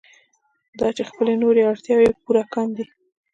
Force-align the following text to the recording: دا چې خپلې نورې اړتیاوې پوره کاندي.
دا 0.79 0.87
چې 0.97 1.03
خپلې 1.09 1.33
نورې 1.43 1.61
اړتیاوې 1.71 2.09
پوره 2.23 2.43
کاندي. 2.53 2.85